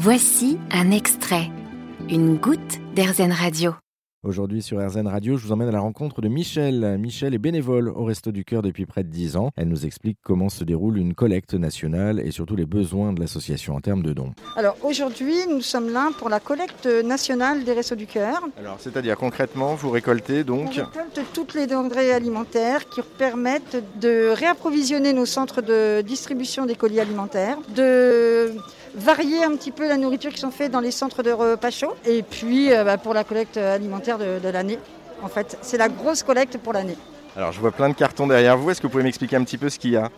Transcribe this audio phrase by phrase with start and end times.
[0.00, 1.50] Voici un extrait,
[2.08, 3.74] une goutte d'Airzen Radio.
[4.22, 6.96] Aujourd'hui sur RZN Radio, je vous emmène à la rencontre de Michel.
[7.00, 9.50] Michel est bénévole au Resto du Cœur depuis près de 10 ans.
[9.56, 13.74] Elle nous explique comment se déroule une collecte nationale et surtout les besoins de l'association
[13.74, 14.34] en termes de dons.
[14.54, 18.40] Alors aujourd'hui, nous sommes là pour la collecte nationale des Restos du Cœur.
[18.56, 24.30] Alors c'est-à-dire concrètement, vous récoltez On donc récolte toutes les denrées alimentaires qui permettent de
[24.30, 28.52] réapprovisionner nos centres de distribution des colis alimentaires, de
[28.94, 31.94] varier un petit peu la nourriture qui sont faits dans les centres de repas chauds
[32.04, 34.78] et puis euh, bah, pour la collecte alimentaire de, de l'année.
[35.22, 36.96] En fait, c'est la grosse collecte pour l'année.
[37.36, 38.70] Alors je vois plein de cartons derrière vous.
[38.70, 40.10] Est-ce que vous pouvez m'expliquer un petit peu ce qu'il y a?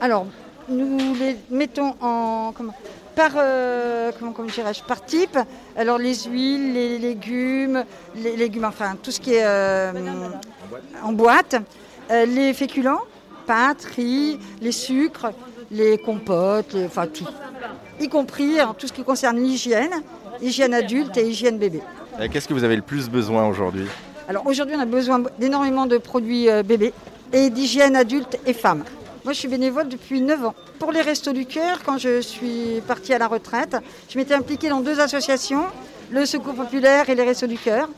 [0.00, 0.26] Alors,
[0.68, 2.74] nous les mettons en comment?
[3.14, 4.82] Par euh, comment, comment dirais-je?
[4.82, 5.38] Par type.
[5.76, 9.92] Alors les huiles, les légumes, les légumes, enfin tout ce qui est euh,
[11.02, 11.56] en boîte,
[12.08, 13.00] Euh, les féculents,
[13.48, 15.32] pâtes, riz, les sucres,
[15.72, 17.26] les compotes, les- enfin tout,
[18.00, 20.02] y compris hein, tout ce qui concerne l'hygiène,
[20.40, 21.82] hygiène adulte et hygiène bébé.
[22.32, 23.86] Qu'est-ce que vous avez le plus besoin aujourd'hui?
[24.28, 26.92] Alors aujourd'hui, on a besoin d'énormément de produits euh, bébés
[27.32, 28.84] et d'hygiène adulte et femmes.
[29.24, 30.54] Moi, je suis bénévole depuis 9 ans.
[30.78, 33.76] Pour les Restos du Cœur, quand je suis partie à la retraite,
[34.08, 35.64] je m'étais impliquée dans deux associations,
[36.10, 37.88] le Secours Populaire et les Restos du Cœur.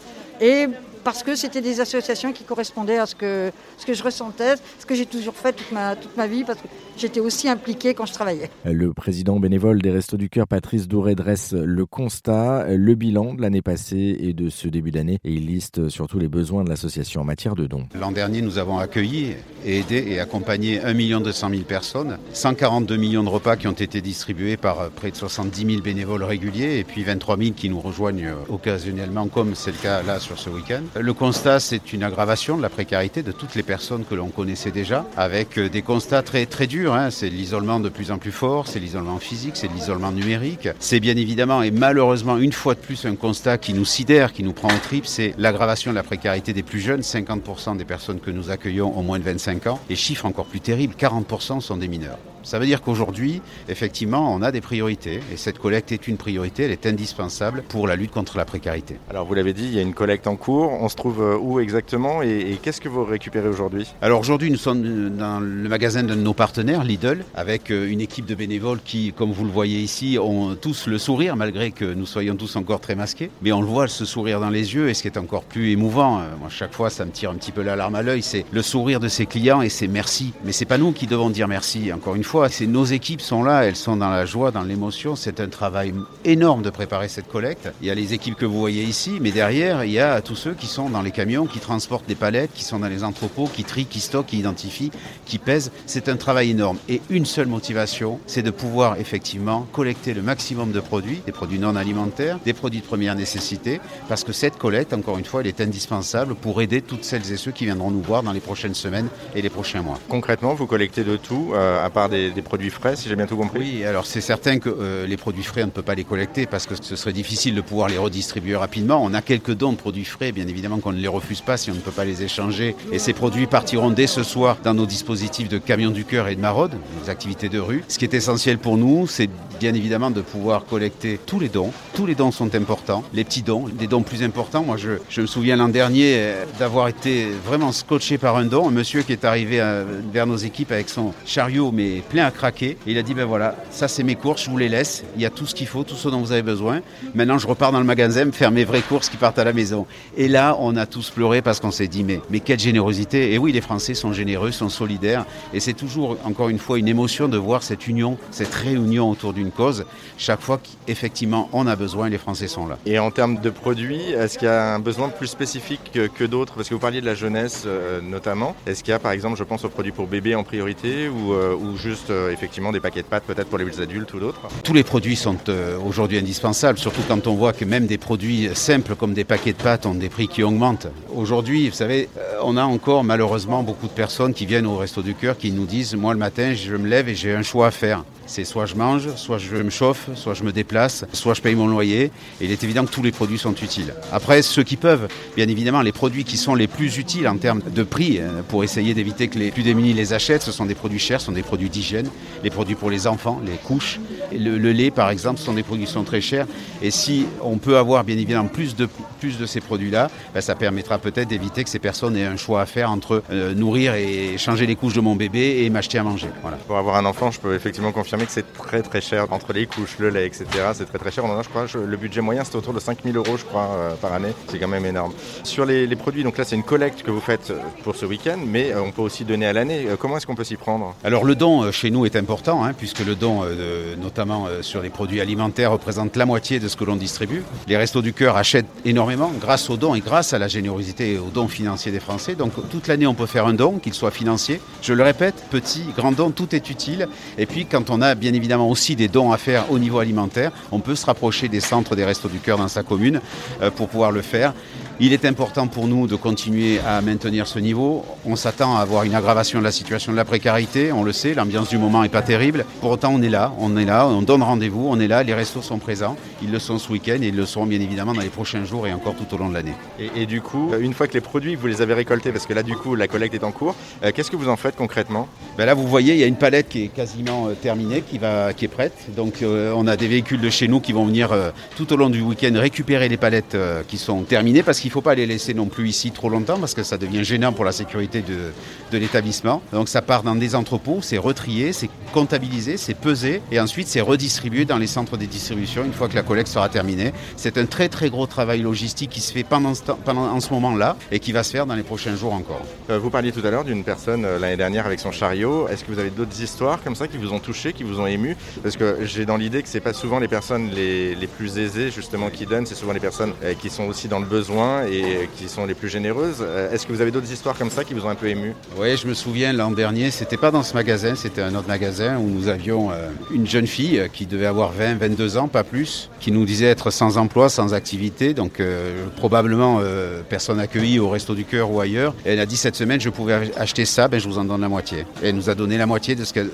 [0.40, 0.68] Et
[1.08, 4.84] parce que c'était des associations qui correspondaient à ce que, ce que je ressentais, ce
[4.84, 8.04] que j'ai toujours fait toute ma, toute ma vie, parce que j'étais aussi impliquée quand
[8.04, 8.50] je travaillais.
[8.66, 13.40] Le président bénévole des Restos du Cœur, Patrice Douré, dresse le constat, le bilan de
[13.40, 17.22] l'année passée et de ce début d'année et il liste surtout les besoins de l'association
[17.22, 17.88] en matière de dons.
[17.98, 19.34] L'an dernier, nous avons accueilli
[19.64, 24.02] et aidé et accompagné 1 200 000 personnes, 142 millions de repas qui ont été
[24.02, 28.34] distribués par près de 70 000 bénévoles réguliers et puis 23 000 qui nous rejoignent
[28.50, 30.82] occasionnellement, comme c'est le cas là sur ce week-end.
[31.00, 34.72] Le constat, c'est une aggravation de la précarité de toutes les personnes que l'on connaissait
[34.72, 36.92] déjà, avec euh, des constats très, très durs.
[36.94, 37.10] hein.
[37.10, 40.68] C'est l'isolement de plus en plus fort, c'est l'isolement physique, c'est l'isolement numérique.
[40.80, 44.42] C'est bien évidemment et malheureusement une fois de plus un constat qui nous sidère, qui
[44.42, 47.02] nous prend au trip, c'est l'aggravation de la précarité des plus jeunes.
[47.02, 49.78] 50% des personnes que nous accueillons ont moins de 25 ans.
[49.90, 52.18] Et chiffre encore plus terrible, 40% sont des mineurs.
[52.48, 56.62] Ça veut dire qu'aujourd'hui, effectivement, on a des priorités et cette collecte est une priorité,
[56.62, 58.96] elle est indispensable pour la lutte contre la précarité.
[59.10, 60.72] Alors vous l'avez dit, il y a une collecte en cours.
[60.80, 63.86] On se trouve euh, où exactement et, et qu'est-ce que vous récupérez aujourd'hui?
[64.00, 68.24] Alors aujourd'hui, nous sommes dans le magasin de nos partenaires, Lidl, avec euh, une équipe
[68.24, 72.06] de bénévoles qui, comme vous le voyez ici, ont tous le sourire, malgré que nous
[72.06, 73.28] soyons tous encore très masqués.
[73.42, 75.72] Mais on le voit, ce sourire dans les yeux, et ce qui est encore plus
[75.72, 78.22] émouvant, euh, moi chaque fois ça me tire un petit peu la larme à l'œil,
[78.22, 80.32] c'est le sourire de ces clients et c'est merci.
[80.46, 83.42] Mais c'est pas nous qui devons dire merci, encore une fois, c'est nos équipes sont
[83.42, 85.92] là, elles sont dans la joie, dans l'émotion, c'est un travail
[86.24, 87.70] énorme de préparer cette collecte.
[87.80, 90.36] Il y a les équipes que vous voyez ici, mais derrière, il y a tous
[90.36, 93.46] ceux qui sont dans les camions, qui transportent des palettes, qui sont dans les entrepôts,
[93.46, 94.92] qui trient, qui stockent, qui identifient,
[95.26, 95.72] qui pèsent.
[95.86, 96.78] C'est un travail énorme.
[96.88, 101.58] Et une seule motivation, c'est de pouvoir effectivement collecter le maximum de produits, des produits
[101.58, 105.46] non alimentaires, des produits de première nécessité, parce que cette collecte, encore une fois, elle
[105.46, 108.74] est indispensable pour aider toutes celles et ceux qui viendront nous voir dans les prochaines
[108.74, 109.98] semaines et les prochains mois.
[110.08, 113.26] Concrètement, vous collectez de tout, euh, à part des, des produits frais, si j'ai bien
[113.26, 113.60] tout compris.
[113.60, 116.46] Oui, alors c'est certain que euh, les produits frais, on ne peut pas les collecter
[116.46, 119.00] parce que ce serait difficile de pouvoir les redistribuer rapidement.
[119.02, 121.70] On a quelques dons de produits frais, bien évidemment qu'on ne les refuse pas si
[121.70, 122.74] on ne peut pas les échanger.
[122.92, 126.36] Et ces produits partiront dès ce soir dans nos dispositifs de camions du cœur et
[126.36, 127.84] de maraude, les activités de rue.
[127.88, 129.30] Ce qui est essentiel pour nous, c'est
[129.60, 131.72] bien évidemment de pouvoir collecter tous les dons.
[131.94, 134.62] Tous les dons sont importants, les petits dons, des dons plus importants.
[134.62, 138.68] Moi, je, je me souviens l'an dernier euh, d'avoir été vraiment scotché par un don,
[138.68, 142.30] un monsieur qui est arrivé euh, vers nos équipes avec son chariot mais plein à
[142.30, 142.76] craquer.
[142.86, 145.04] Et il a dit ben voilà, ça c'est mes courses, je vous les laisse.
[145.16, 146.80] Il y a tout ce qu'il faut, tout ce dont vous avez besoin.
[147.14, 149.86] Maintenant, je repars dans le magasin faire mes vraies courses qui partent à la maison.
[150.16, 153.32] Et là, on a tous pleuré parce qu'on s'est dit mais mais quelle générosité.
[153.32, 155.24] Et oui, les Français sont généreux, sont solidaires.
[155.52, 159.32] Et c'est toujours encore une fois une émotion de voir cette union, cette réunion autour
[159.32, 159.84] d'une cause.
[160.16, 162.78] Chaque fois qu'effectivement on a besoin, les Français sont là.
[162.86, 166.24] Et en termes de produits, est-ce qu'il y a un besoin plus spécifique que, que
[166.24, 166.54] d'autres?
[166.54, 168.54] Parce que vous parliez de la jeunesse euh, notamment.
[168.66, 171.32] Est-ce qu'il y a par exemple, je pense aux produits pour bébés en priorité ou,
[171.32, 174.40] euh, ou juste euh, effectivement des paquets de pâtes peut-être pour les adultes ou d'autres
[174.64, 178.50] Tous les produits sont euh, aujourd'hui indispensables, surtout quand on voit que même des produits
[178.54, 180.88] simples comme des paquets de pâtes ont des prix qui augmentent.
[181.14, 185.02] Aujourd'hui, vous savez, euh, on a encore malheureusement beaucoup de personnes qui viennent au Resto
[185.02, 187.68] du Cœur qui nous disent Moi le matin, je me lève et j'ai un choix
[187.68, 188.04] à faire.
[188.28, 191.54] C'est soit je mange, soit je me chauffe, soit je me déplace, soit je paye
[191.54, 192.12] mon loyer.
[192.40, 193.94] Et il est évident que tous les produits sont utiles.
[194.12, 197.62] Après, ceux qui peuvent, bien évidemment, les produits qui sont les plus utiles en termes
[197.74, 200.74] de prix, euh, pour essayer d'éviter que les plus démunis les achètent, ce sont des
[200.74, 202.10] produits chers, ce sont des produits d'hygiène,
[202.44, 203.98] les produits pour les enfants, les couches,
[204.32, 206.46] Le, le, lait, par exemple, sont des produits qui sont très chers.
[206.82, 208.88] Et si on peut avoir, bien évidemment, plus de,
[209.20, 212.60] plus de ces produits-là, ben, ça permettra peut-être d'éviter que ces personnes aient un choix
[212.60, 216.02] à faire entre euh, nourrir et changer les couches de mon bébé et m'acheter à
[216.02, 216.28] manger.
[216.42, 216.56] Voilà.
[216.58, 219.26] Pour avoir un enfant, je peux effectivement confirmer que c'est très très cher.
[219.30, 221.24] Entre les couches, le lait, etc., c'est très très cher.
[221.24, 223.44] On en a, je crois, je, le budget moyen, c'est autour de 5000 euros, je
[223.44, 224.32] crois, euh, par année.
[224.48, 225.12] C'est quand même énorme.
[225.44, 228.06] Sur les, les produits, donc là, c'est une collecte que vous faites euh, pour ce
[228.06, 229.86] week-end, mais euh, on peut aussi donner à l'année.
[229.98, 230.94] Comment est-ce qu'on peut s'y prendre?
[231.04, 234.82] Alors le don chez nous est important, hein, puisque le don, euh, notamment euh, sur
[234.82, 237.44] les produits alimentaires, représente la moitié de ce que l'on distribue.
[237.68, 241.18] Les Restos du Cœur achètent énormément grâce aux dons et grâce à la générosité et
[241.18, 242.34] aux dons financiers des Français.
[242.34, 244.60] Donc toute l'année, on peut faire un don, qu'il soit financier.
[244.82, 247.06] Je le répète, petit, grand don, tout est utile.
[247.38, 250.50] Et puis quand on a bien évidemment aussi des dons à faire au niveau alimentaire,
[250.72, 253.20] on peut se rapprocher des centres des Restos du Cœur dans sa commune
[253.62, 254.52] euh, pour pouvoir le faire.
[255.00, 258.04] Il est important pour nous de continuer à maintenir ce niveau.
[258.26, 261.34] On s'attend à avoir une aggravation de la situation de la précarité, on le sait,
[261.34, 262.64] l'ambiance du moment n'est pas terrible.
[262.80, 265.34] Pour autant, on est là, on est là, on donne rendez-vous, on est là, les
[265.34, 266.16] restos sont présents.
[266.42, 268.86] Ils le sont ce week-end et ils le seront bien évidemment dans les prochains jours
[268.86, 269.74] et encore tout au long de l'année.
[269.98, 272.54] Et, et, du coup, une fois que les produits, vous les avez récoltés, parce que
[272.54, 273.74] là, du coup, la collecte est en cours,
[274.04, 275.28] euh, qu'est-ce que vous en faites concrètement?
[275.56, 278.18] Ben Là, vous voyez, il y a une palette qui est quasiment euh, terminée, qui,
[278.18, 278.94] va, qui est prête.
[279.16, 281.96] Donc, euh, on a des véhicules de chez nous qui vont venir euh, tout au
[281.96, 285.14] long du week-end récupérer les palettes euh, qui sont terminées, parce qu'il ne faut pas
[285.14, 288.22] les laisser non plus ici trop longtemps, parce que ça devient gênant pour la sécurité
[288.22, 288.52] de,
[288.92, 289.62] de l'établissement.
[289.72, 293.97] Donc, ça part dans des entrepôts, c'est retrié, c'est comptabilisé, c'est pesé, et ensuite, c'est
[294.00, 297.12] redistribué dans les centres de distribution une fois que la collecte sera terminée.
[297.36, 300.40] C'est un très très gros travail logistique qui se fait pendant ce, temps, pendant, en
[300.40, 302.62] ce moment-là et qui va se faire dans les prochains jours encore.
[302.90, 305.68] Euh, vous parliez tout à l'heure d'une personne euh, l'année dernière avec son chariot.
[305.68, 308.06] Est-ce que vous avez d'autres histoires comme ça qui vous ont touché, qui vous ont
[308.06, 308.36] ému?
[308.62, 311.90] Parce que j'ai dans l'idée que c'est pas souvent les personnes les, les, plus aisées
[311.90, 315.28] justement qui donnent, c'est souvent les personnes euh, qui sont aussi dans le besoin et
[315.36, 316.44] qui sont les plus généreuses.
[316.72, 318.54] Est-ce que vous avez d'autres histoires comme ça qui vous ont un peu ému?
[318.78, 322.18] Oui, je me souviens l'an dernier, c'était pas dans ce magasin, c'était un autre magasin
[322.18, 322.90] où nous avions
[323.30, 326.90] une jeune fille qui devait avoir 20, 22 ans, pas plus, qui nous disait être
[326.90, 331.80] sans emploi, sans activité, donc euh, probablement euh, personne accueillie au Resto du Cœur ou
[331.80, 332.14] ailleurs.
[332.26, 334.60] Et elle a dit cette semaine, je pouvais acheter ça, ben, je vous en donne
[334.60, 335.06] la moitié.
[335.22, 336.50] Et elle nous a donné la moitié de ce qu'elle,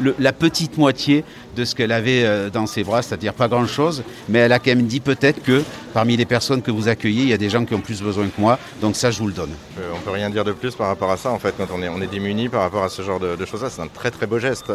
[0.00, 1.24] le, la petite moitié
[1.56, 4.74] de ce qu'elle avait euh, dans ses bras, c'est-à-dire pas grand-chose, mais elle a quand
[4.74, 5.62] même dit peut-être que
[5.92, 8.26] parmi les personnes que vous accueillez, il y a des gens qui ont plus besoin
[8.26, 9.50] que moi, donc ça je vous le donne.
[9.78, 11.82] Euh, on peut rien dire de plus par rapport à ça en fait, quand on
[11.82, 14.10] est, on est démuni par rapport à ce genre de, de choses-là, c'est un très
[14.10, 14.72] très beau geste.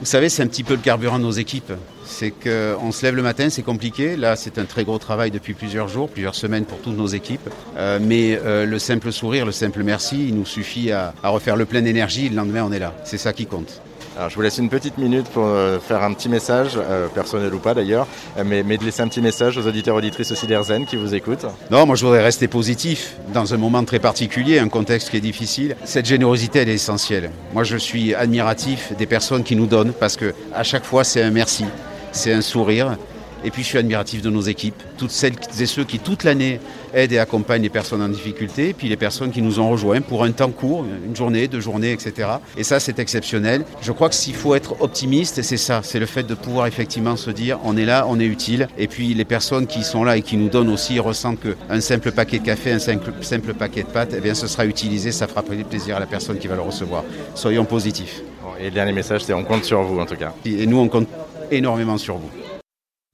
[0.00, 1.72] vous savez, c'est un petit peu le carburant de nos équipes,
[2.04, 5.54] c'est qu'on se lève le matin, c'est compliqué, là c'est un très gros travail depuis
[5.54, 9.52] plusieurs jours, plusieurs semaines pour toutes nos équipes, euh, mais euh, le simple sourire, le
[9.52, 12.80] simple merci, il nous suffit à, à refaire le plein d'énergie, le lendemain on est
[12.80, 13.80] là, c'est ça qui compte.
[14.16, 17.52] Alors, je vous laisse une petite minute pour euh, faire un petit message, euh, personnel
[17.52, 18.06] ou pas d'ailleurs,
[18.46, 21.44] mais, mais, de laisser un petit message aux auditeurs auditrices aussi d'Erzen qui vous écoutent.
[21.70, 25.20] Non, moi je voudrais rester positif dans un moment très particulier, un contexte qui est
[25.20, 25.76] difficile.
[25.84, 27.30] Cette générosité, elle est essentielle.
[27.52, 31.22] Moi je suis admiratif des personnes qui nous donnent parce que à chaque fois c'est
[31.22, 31.66] un merci,
[32.12, 32.96] c'est un sourire.
[33.44, 36.60] Et puis je suis admiratif de nos équipes, toutes celles et ceux qui toute l'année
[36.94, 40.24] aident et accompagnent les personnes en difficulté, puis les personnes qui nous ont rejoints pour
[40.24, 42.28] un temps court, une journée, deux journées, etc.
[42.56, 43.64] Et ça, c'est exceptionnel.
[43.82, 47.16] Je crois que s'il faut être optimiste, c'est ça, c'est le fait de pouvoir effectivement
[47.16, 48.68] se dire, on est là, on est utile.
[48.78, 52.12] Et puis les personnes qui sont là et qui nous donnent aussi ressentent qu'un simple
[52.12, 55.26] paquet de café, un simple, simple paquet de pâtes, eh bien, ce sera utilisé, ça
[55.26, 57.04] fera plaisir à la personne qui va le recevoir.
[57.34, 58.22] Soyons positifs.
[58.60, 60.32] Et le dernier message, c'est on compte sur vous en tout cas.
[60.44, 61.08] Et nous, on compte
[61.50, 62.55] énormément sur vous.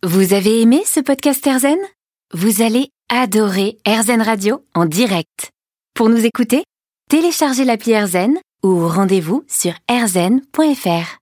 [0.05, 1.79] Vous avez aimé ce podcast Erzen
[2.35, 5.51] Vous allez adorer Erzen Radio en direct.
[5.95, 6.65] Pour nous écouter,
[7.09, 11.19] téléchargez l'appli Erzen ou rendez-vous sur erzen.fr.